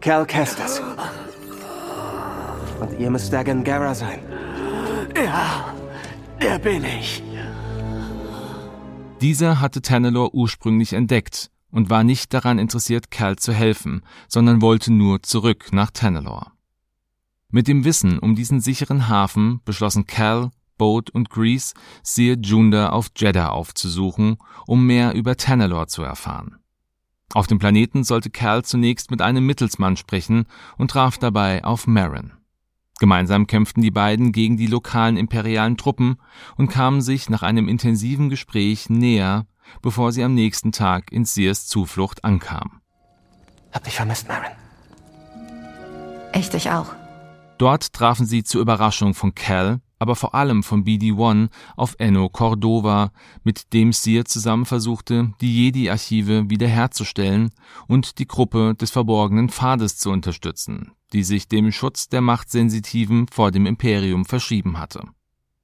Cal 0.00 0.24
Kestis. 0.26 0.80
Und 2.78 3.00
ihr 3.00 3.10
müsst 3.10 3.32
Dagan 3.32 3.64
Gera 3.64 3.96
sein. 3.96 4.20
Ja, 5.16 5.74
der 6.40 6.60
bin 6.60 6.84
ich. 6.84 7.20
Dieser 9.20 9.60
hatte 9.60 9.82
Tanalor 9.82 10.32
ursprünglich 10.34 10.92
entdeckt 10.92 11.50
und 11.70 11.90
war 11.90 12.04
nicht 12.04 12.32
daran 12.34 12.58
interessiert, 12.58 13.10
Cal 13.10 13.36
zu 13.36 13.52
helfen, 13.52 14.02
sondern 14.28 14.62
wollte 14.62 14.92
nur 14.92 15.22
zurück 15.22 15.68
nach 15.72 15.90
Tanalor. 15.90 16.52
Mit 17.50 17.68
dem 17.68 17.84
Wissen 17.84 18.18
um 18.18 18.34
diesen 18.34 18.60
sicheren 18.60 19.08
Hafen 19.08 19.60
beschlossen 19.64 20.06
Cal, 20.06 20.50
Boat 20.76 21.10
und 21.10 21.30
Grease, 21.30 21.74
Sir 22.02 22.36
Junda 22.40 22.90
auf 22.90 23.08
Jeddah 23.16 23.50
aufzusuchen, 23.50 24.36
um 24.66 24.86
mehr 24.86 25.14
über 25.14 25.36
Tanalor 25.36 25.88
zu 25.88 26.02
erfahren. 26.02 26.56
Auf 27.34 27.46
dem 27.46 27.58
Planeten 27.58 28.04
sollte 28.04 28.30
Cal 28.30 28.64
zunächst 28.64 29.10
mit 29.10 29.20
einem 29.20 29.44
Mittelsmann 29.44 29.96
sprechen 29.96 30.46
und 30.78 30.90
traf 30.90 31.18
dabei 31.18 31.64
auf 31.64 31.86
Marin. 31.86 32.32
Gemeinsam 33.00 33.46
kämpften 33.46 33.82
die 33.82 33.90
beiden 33.90 34.32
gegen 34.32 34.56
die 34.56 34.66
lokalen 34.66 35.16
imperialen 35.16 35.76
Truppen 35.76 36.16
und 36.56 36.68
kamen 36.68 37.00
sich 37.00 37.28
nach 37.30 37.42
einem 37.42 37.68
intensiven 37.68 38.28
Gespräch 38.28 38.90
näher, 38.90 39.46
bevor 39.82 40.12
sie 40.12 40.22
am 40.22 40.34
nächsten 40.34 40.72
Tag 40.72 41.12
in 41.12 41.24
Sears 41.24 41.66
Zuflucht 41.66 42.24
ankam. 42.24 42.80
Hab 43.72 43.84
dich 43.84 43.94
vermisst, 43.94 44.28
Marin. 44.28 44.52
Ich 46.34 46.50
dich 46.50 46.70
auch. 46.70 46.94
Dort 47.58 47.92
trafen 47.92 48.26
sie 48.26 48.44
zur 48.44 48.60
Überraschung 48.60 49.14
von 49.14 49.34
Cal, 49.34 49.80
aber 49.98 50.14
vor 50.14 50.34
allem 50.34 50.62
von 50.62 50.84
BD-1 50.84 51.48
auf 51.76 51.96
Enno 51.98 52.28
Cordova, 52.28 53.10
mit 53.42 53.72
dem 53.72 53.92
Sear 53.92 54.24
zusammen 54.24 54.64
versuchte, 54.64 55.32
die 55.40 55.64
Jedi-Archive 55.64 56.48
wiederherzustellen 56.48 57.50
und 57.88 58.18
die 58.18 58.28
Gruppe 58.28 58.74
des 58.74 58.90
verborgenen 58.90 59.48
Pfades 59.48 59.98
zu 59.98 60.10
unterstützen, 60.10 60.92
die 61.12 61.24
sich 61.24 61.48
dem 61.48 61.72
Schutz 61.72 62.08
der 62.08 62.20
Machtsensitiven 62.20 63.26
vor 63.28 63.50
dem 63.50 63.66
Imperium 63.66 64.24
verschrieben 64.24 64.78
hatte. 64.78 65.02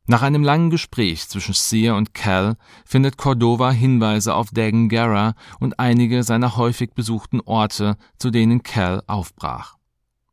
Nach 0.06 0.20
einem 0.20 0.42
langen 0.42 0.68
Gespräch 0.68 1.28
zwischen 1.28 1.54
Sear 1.54 1.96
und 1.96 2.12
Cal 2.12 2.56
findet 2.84 3.16
Cordova 3.16 3.70
Hinweise 3.70 4.34
auf 4.34 4.50
Dagan 4.52 4.90
Gera 4.90 5.34
und 5.60 5.80
einige 5.80 6.22
seiner 6.22 6.56
häufig 6.58 6.92
besuchten 6.94 7.40
Orte, 7.40 7.96
zu 8.18 8.30
denen 8.30 8.62
Cal 8.62 9.02
aufbrach. 9.06 9.76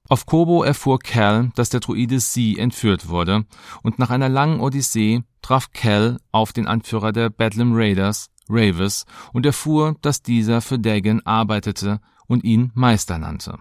Auf 0.09 0.25
Kobo 0.25 0.63
erfuhr 0.63 0.99
Cal, 0.99 1.51
dass 1.55 1.69
der 1.69 1.79
Druide 1.79 2.19
C 2.19 2.57
entführt 2.57 3.07
wurde, 3.07 3.45
und 3.81 3.97
nach 3.97 4.09
einer 4.09 4.27
langen 4.27 4.59
Odyssee 4.59 5.23
traf 5.41 5.71
Cal 5.71 6.17
auf 6.33 6.51
den 6.51 6.67
Anführer 6.67 7.13
der 7.13 7.29
Bedlam 7.29 7.71
Raiders, 7.73 8.27
Ravis, 8.49 9.05
und 9.31 9.45
erfuhr, 9.45 9.95
dass 10.01 10.21
dieser 10.21 10.59
für 10.59 10.79
Dagan 10.79 11.21
arbeitete 11.21 12.01
und 12.27 12.43
ihn 12.43 12.71
Meister 12.73 13.17
nannte. 13.19 13.57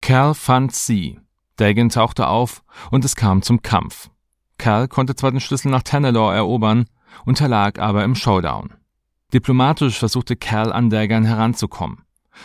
Cal 0.00 0.34
fand 0.34 0.72
C. 0.72 1.20
Dagan 1.54 1.88
tauchte 1.88 2.26
auf 2.26 2.64
und 2.90 3.04
es 3.04 3.14
kam 3.14 3.42
zum 3.42 3.62
Kampf. 3.62 4.10
Cal 4.58 4.88
konnte 4.88 5.14
zwar 5.14 5.30
den 5.30 5.40
Schlüssel 5.40 5.70
nach 5.70 5.82
Tanalor 5.82 6.34
erobern, 6.34 6.86
unterlag 7.24 7.78
aber 7.78 8.04
im 8.04 8.14
Showdown. 8.14 8.74
Diplomatisch 9.32 9.98
versuchte 9.98 10.36
Cal 10.36 10.72
an 10.72 10.90
Dagan 10.90 11.24
heranzukommen. 11.24 12.02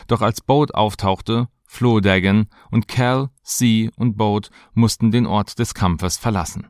Doch 0.08 0.22
als 0.22 0.42
Boat 0.42 0.74
auftauchte, 0.74 1.48
floh 1.66 2.00
Dagan 2.00 2.48
und 2.70 2.88
Cal, 2.88 3.30
C 3.44 3.92
und 3.96 4.18
Boat 4.18 4.50
mussten 4.74 5.12
den 5.12 5.26
Ort 5.26 5.60
des 5.60 5.74
Kampfes 5.74 6.18
verlassen. 6.18 6.68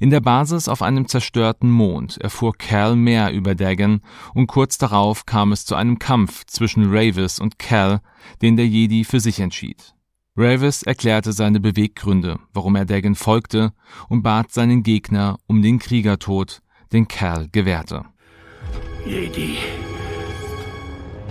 In 0.00 0.10
der 0.10 0.20
Basis 0.20 0.68
auf 0.68 0.82
einem 0.82 1.06
zerstörten 1.06 1.70
Mond 1.70 2.18
erfuhr 2.18 2.52
Cal 2.52 2.96
mehr 2.96 3.32
über 3.32 3.54
Dagan 3.54 4.00
und 4.34 4.48
kurz 4.48 4.76
darauf 4.76 5.24
kam 5.24 5.52
es 5.52 5.64
zu 5.64 5.76
einem 5.76 5.98
Kampf 6.00 6.44
zwischen 6.46 6.92
Ravis 6.92 7.38
und 7.38 7.58
Cal, 7.58 8.00
den 8.42 8.56
der 8.56 8.66
Jedi 8.66 9.04
für 9.04 9.20
sich 9.20 9.38
entschied. 9.38 9.93
Ravis 10.36 10.82
erklärte 10.82 11.32
seine 11.32 11.60
Beweggründe, 11.60 12.40
warum 12.52 12.74
er 12.74 12.84
Dagan 12.84 13.14
folgte 13.14 13.72
und 14.08 14.22
bat 14.22 14.50
seinen 14.50 14.82
Gegner 14.82 15.38
um 15.46 15.62
den 15.62 15.78
Kriegertod, 15.78 16.60
den 16.92 17.06
Cal 17.06 17.48
gewährte. 17.52 18.04
Jedi, 19.06 19.58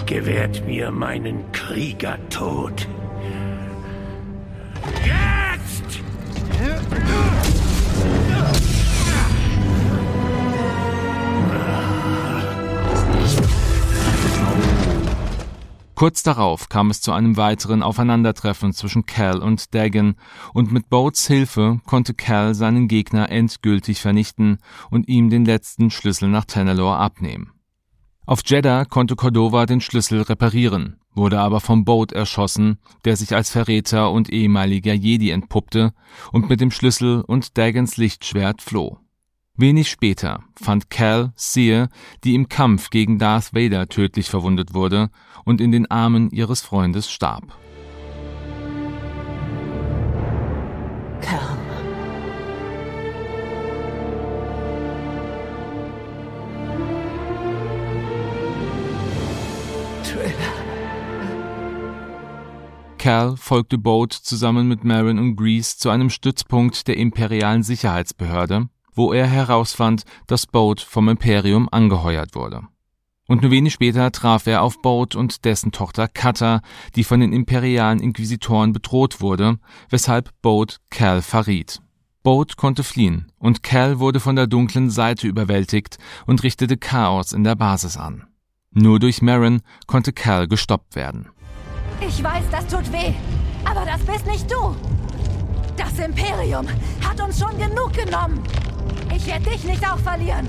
gewährt 0.05 0.65
mir 0.65 0.89
meinen 0.91 1.51
Kriegertod. 1.51 2.87
Jetzt! 5.05 5.22
Kurz 16.03 16.21
darauf 16.21 16.67
kam 16.67 16.89
es 16.89 16.99
zu 16.99 17.13
einem 17.13 17.37
weiteren 17.37 17.81
Aufeinandertreffen 17.81 18.73
zwischen 18.73 19.05
Cal 19.05 19.41
und 19.41 19.73
Dagan, 19.73 20.15
und 20.53 20.69
mit 20.69 20.89
Boats 20.89 21.27
Hilfe 21.27 21.79
konnte 21.85 22.13
Cal 22.13 22.55
seinen 22.55 22.89
Gegner 22.89 23.29
endgültig 23.29 24.01
vernichten 24.01 24.57
und 24.91 25.07
ihm 25.07 25.29
den 25.29 25.45
letzten 25.45 25.91
Schlüssel 25.91 26.27
nach 26.27 26.43
Tanalor 26.43 26.97
abnehmen. 26.97 27.53
Auf 28.25 28.41
Jeddah 28.45 28.83
konnte 28.83 29.15
Cordova 29.15 29.65
den 29.65 29.79
Schlüssel 29.79 30.23
reparieren, 30.23 30.99
wurde 31.13 31.39
aber 31.39 31.61
vom 31.61 31.85
Boat 31.85 32.11
erschossen, 32.11 32.79
der 33.05 33.15
sich 33.15 33.33
als 33.33 33.49
Verräter 33.49 34.11
und 34.11 34.29
ehemaliger 34.29 34.93
Jedi 34.93 35.29
entpuppte 35.29 35.93
und 36.33 36.49
mit 36.49 36.59
dem 36.59 36.71
Schlüssel 36.71 37.21
und 37.21 37.57
Dagans 37.57 37.95
Lichtschwert 37.95 38.61
floh. 38.61 38.99
Wenig 39.55 39.91
später 39.91 40.43
fand 40.59 40.89
Cal 40.89 41.31
Seer, 41.35 41.89
die 42.23 42.33
im 42.33 42.49
Kampf 42.49 42.89
gegen 42.89 43.19
Darth 43.19 43.53
Vader 43.53 43.87
tödlich 43.87 44.27
verwundet 44.27 44.73
wurde 44.73 45.11
und 45.45 45.61
in 45.61 45.71
den 45.71 45.89
Armen 45.91 46.31
ihres 46.31 46.61
Freundes 46.61 47.11
starb. 47.11 47.55
Cal. 51.21 51.53
Cal 62.97 63.35
folgte 63.35 63.77
Boat 63.77 64.13
zusammen 64.13 64.67
mit 64.69 64.85
Marin 64.85 65.19
und 65.19 65.35
Grease 65.35 65.77
zu 65.77 65.89
einem 65.89 66.09
Stützpunkt 66.09 66.87
der 66.87 66.95
imperialen 66.95 67.61
Sicherheitsbehörde, 67.61 68.69
wo 68.95 69.13
er 69.13 69.27
herausfand, 69.27 70.03
dass 70.27 70.47
Boat 70.47 70.81
vom 70.81 71.09
Imperium 71.09 71.67
angeheuert 71.71 72.35
wurde. 72.35 72.61
Und 73.27 73.41
nur 73.41 73.51
wenig 73.51 73.73
später 73.73 74.11
traf 74.11 74.47
er 74.47 74.61
auf 74.61 74.81
Boat 74.81 75.15
und 75.15 75.45
dessen 75.45 75.71
Tochter 75.71 76.07
Kata, 76.07 76.61
die 76.95 77.03
von 77.03 77.21
den 77.21 77.31
imperialen 77.31 77.99
Inquisitoren 77.99 78.73
bedroht 78.73 79.21
wurde, 79.21 79.59
weshalb 79.89 80.29
Boat 80.41 80.79
Cal 80.89 81.21
verriet. 81.21 81.81
Boat 82.23 82.57
konnte 82.57 82.83
fliehen 82.83 83.31
und 83.37 83.63
Cal 83.63 83.99
wurde 83.99 84.19
von 84.19 84.35
der 84.35 84.47
dunklen 84.47 84.89
Seite 84.89 85.27
überwältigt 85.27 85.97
und 86.25 86.43
richtete 86.43 86.77
Chaos 86.77 87.33
in 87.33 87.43
der 87.43 87.55
Basis 87.55 87.97
an. 87.97 88.27
Nur 88.71 88.99
durch 88.99 89.21
Marin 89.21 89.61
konnte 89.87 90.13
Cal 90.13 90.47
gestoppt 90.47 90.95
werden. 90.95 91.29
Ich 92.01 92.23
weiß, 92.23 92.43
das 92.51 92.67
tut 92.67 92.91
weh, 92.91 93.13
aber 93.65 93.85
das 93.85 94.01
bist 94.03 94.25
nicht 94.25 94.49
du. 94.51 94.75
Das 95.77 95.97
Imperium 95.99 96.67
hat 97.03 97.21
uns 97.21 97.39
schon 97.39 97.57
genug 97.57 97.93
genommen. 97.93 98.41
Ich 99.15 99.27
werde 99.27 99.49
dich 99.49 99.63
nicht 99.63 99.83
auch 99.89 99.99
verlieren. 99.99 100.47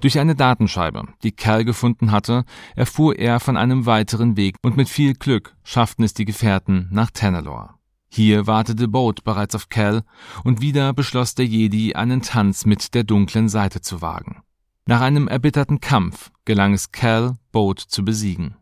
Durch 0.00 0.18
eine 0.18 0.34
Datenscheibe, 0.34 1.04
die 1.22 1.32
Cal 1.32 1.64
gefunden 1.64 2.12
hatte, 2.12 2.44
erfuhr 2.76 3.18
er 3.18 3.40
von 3.40 3.56
einem 3.56 3.86
weiteren 3.86 4.36
Weg 4.36 4.56
und 4.60 4.76
mit 4.76 4.90
viel 4.90 5.14
Glück 5.14 5.56
schafften 5.64 6.04
es 6.04 6.12
die 6.12 6.26
Gefährten 6.26 6.88
nach 6.90 7.10
Tanalor. 7.10 7.78
Hier 8.10 8.46
wartete 8.46 8.86
Boat 8.86 9.24
bereits 9.24 9.54
auf 9.54 9.70
Cal 9.70 10.04
und 10.44 10.60
wieder 10.60 10.92
beschloss 10.92 11.34
der 11.34 11.46
Jedi, 11.46 11.94
einen 11.94 12.20
Tanz 12.20 12.66
mit 12.66 12.94
der 12.94 13.04
dunklen 13.04 13.48
Seite 13.48 13.80
zu 13.80 14.02
wagen. 14.02 14.42
Nach 14.86 15.00
einem 15.00 15.26
erbitterten 15.26 15.80
Kampf 15.80 16.30
gelang 16.44 16.74
es 16.74 16.92
Cal, 16.92 17.36
Boat 17.50 17.80
zu 17.80 18.04
besiegen. 18.04 18.56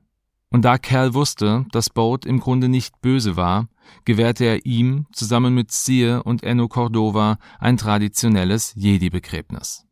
Und 0.53 0.67
da 0.67 0.77
Cal 0.77 1.15
wusste, 1.15 1.65
dass 1.73 1.89
Boat 1.89 2.27
im 2.27 2.39
Grunde 2.39 2.69
nicht 2.69 3.01
böse 3.01 3.37
war, 3.37 3.69
gewährte 4.05 4.45
er 4.45 4.67
ihm 4.67 5.07
zusammen 5.11 5.55
mit 5.55 5.73
Seer 5.73 6.27
und 6.27 6.43
Enno 6.43 6.69
Cordova 6.69 7.39
ein 7.59 7.79
traditionelles 7.79 8.75
Jedi-Begräbnis. 8.77 9.87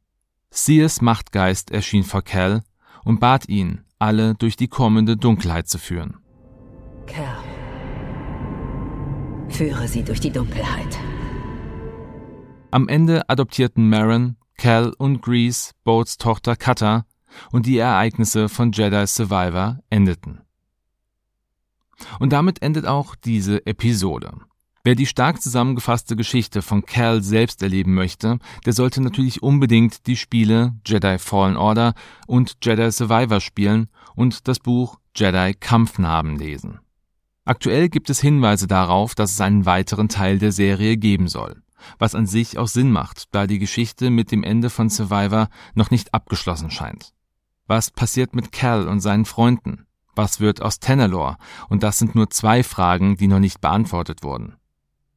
Seers 0.51 1.01
Machtgeist 1.01 1.71
erschien 1.71 2.05
vor 2.05 2.21
Cal 2.21 2.63
und 3.05 3.21
bat 3.21 3.49
ihn, 3.49 3.85
alle 3.99 4.35
durch 4.35 4.55
die 4.55 4.69
kommende 4.69 5.17
Dunkelheit 5.17 5.67
zu 5.67 5.79
führen. 5.79 6.19
Cal, 7.07 7.43
führe 9.49 9.89
sie 9.89 10.03
durch 10.05 10.21
die 10.21 10.31
Dunkelheit. 10.31 10.99
Am 12.71 12.87
Ende 12.87 13.29
adoptierten 13.31 13.89
Marin, 13.89 14.37
Cal 14.59 14.93
und 14.99 15.23
Grease 15.23 15.73
Boats 15.85 16.19
Tochter 16.19 16.55
Kata 16.55 17.07
und 17.51 17.65
die 17.65 17.79
Ereignisse 17.79 18.51
von 18.51 18.73
Jedi 18.73 19.07
Survivor 19.07 19.79
endeten. 19.89 20.43
Und 22.19 22.33
damit 22.33 22.63
endet 22.63 22.87
auch 22.87 23.15
diese 23.15 23.65
Episode. 23.67 24.33
Wer 24.83 24.95
die 24.95 25.07
stark 25.07 25.43
zusammengefasste 25.43 26.17
Geschichte 26.17 26.63
von 26.63 26.87
Cal 26.87 27.23
selbst 27.23 27.63
erleben 27.63 27.95
möchte, 27.95 28.39
der 28.65 28.73
sollte 28.73 29.03
natürlich 29.03 29.43
unbedingt 29.43 30.07
die 30.07 30.17
Spiele 30.17 30.75
Jedi 30.87 31.19
Fallen 31.19 31.59
Order 31.59 31.93
und 32.27 32.57
Jedi 32.63 32.91
Survivor 32.91 33.41
spielen 33.41 33.89
und 34.17 34.49
das 34.49 34.59
Buch 34.59 34.99
Jedi 35.15 35.55
Kampfnarben 35.55 36.39
lesen. 36.39 36.81
Aktuell 37.45 37.91
gibt 37.91 38.09
es 38.09 38.21
Hinweise 38.21 38.69
darauf, 38.69 39.15
dass 39.15 39.33
es 39.33 39.41
einen 39.41 39.67
weiteren 39.67 40.09
Teil 40.09 40.39
der 40.39 40.53
Serie 40.53 40.97
geben 40.97 41.29
soll, 41.29 41.63
was 41.99 42.15
an 42.15 42.27
sich 42.27 42.57
auch 42.57 42.69
Sinn 42.69 42.91
macht, 42.91 43.35
da 43.35 43.47
die 43.47 43.59
Geschichte 43.59 44.09
mit 44.09 44.33
dem 44.33 44.45
Ende 44.45 44.71
von 44.71 44.89
Survivor 44.89 45.49
noch 45.75 45.91
nicht 45.91 46.15
abgeschlossen 46.15 46.71
scheint. 46.71 47.13
Was 47.67 47.91
passiert 47.91 48.35
mit 48.35 48.51
Cal 48.51 48.89
und 48.89 49.01
seinen 49.01 49.27
Freunden? 49.27 49.87
Was 50.15 50.41
wird 50.41 50.63
aus 50.63 50.81
Tenelor? 50.81 51.39
Und 51.69 51.83
das 51.83 51.99
sind 51.99 52.15
nur 52.15 52.31
zwei 52.31 52.63
Fragen, 52.63 53.17
die 53.17 53.29
noch 53.29 53.39
nicht 53.39 53.61
beantwortet 53.61 54.23
wurden. 54.23 54.57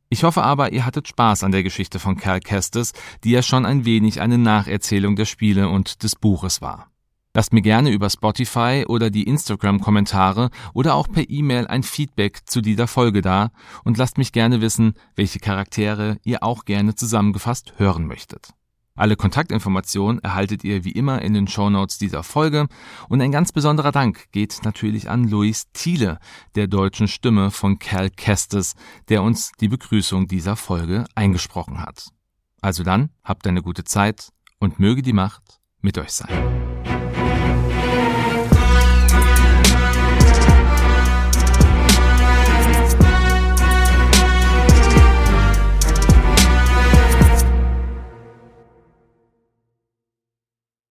Ich 0.09 0.23
hoffe 0.23 0.43
aber, 0.43 0.71
ihr 0.73 0.85
hattet 0.85 1.07
Spaß 1.07 1.43
an 1.43 1.51
der 1.51 1.63
Geschichte 1.63 1.97
von 1.97 2.17
Cal 2.17 2.39
Kestis, 2.39 2.93
die 3.23 3.31
ja 3.31 3.41
schon 3.41 3.65
ein 3.65 3.83
wenig 3.83 4.21
eine 4.21 4.37
Nacherzählung 4.37 5.15
der 5.15 5.25
Spiele 5.25 5.69
und 5.69 6.03
des 6.03 6.15
Buches 6.15 6.61
war. 6.61 6.91
Lasst 7.35 7.51
mir 7.51 7.63
gerne 7.63 7.89
über 7.89 8.11
Spotify 8.11 8.85
oder 8.87 9.09
die 9.09 9.23
Instagram-Kommentare 9.23 10.51
oder 10.73 10.93
auch 10.93 11.07
per 11.07 11.27
E-Mail 11.27 11.65
ein 11.65 11.81
Feedback 11.81 12.41
zu 12.45 12.61
dieser 12.61 12.87
Folge 12.87 13.23
da 13.23 13.49
und 13.83 13.97
lasst 13.97 14.19
mich 14.19 14.31
gerne 14.31 14.61
wissen, 14.61 14.93
welche 15.15 15.39
Charaktere 15.39 16.17
ihr 16.23 16.43
auch 16.43 16.63
gerne 16.63 16.93
zusammengefasst 16.93 17.73
hören 17.77 18.05
möchtet. 18.05 18.53
Alle 18.95 19.15
Kontaktinformationen 19.15 20.19
erhaltet 20.19 20.63
ihr 20.63 20.83
wie 20.83 20.91
immer 20.91 21.23
in 21.23 21.33
den 21.33 21.47
Shownotes 21.47 21.97
dieser 21.97 22.21
Folge 22.21 22.67
und 23.09 23.21
ein 23.21 23.31
ganz 23.31 23.51
besonderer 23.51 23.91
Dank 23.91 24.31
geht 24.31 24.59
natürlich 24.63 25.09
an 25.09 25.27
Luis 25.27 25.65
Thiele, 25.73 26.19
der 26.53 26.67
deutschen 26.67 27.07
Stimme 27.07 27.49
von 27.49 27.79
Cal 27.79 28.11
Kestis, 28.11 28.75
der 29.09 29.23
uns 29.23 29.51
die 29.59 29.67
Begrüßung 29.67 30.27
dieser 30.27 30.55
Folge 30.55 31.05
eingesprochen 31.15 31.81
hat. 31.81 32.09
Also 32.61 32.83
dann, 32.83 33.09
habt 33.23 33.47
eine 33.47 33.63
gute 33.63 33.83
Zeit 33.83 34.29
und 34.59 34.77
möge 34.77 35.01
die 35.01 35.13
Macht 35.13 35.59
mit 35.81 35.97
euch 35.97 36.11
sein. 36.11 36.29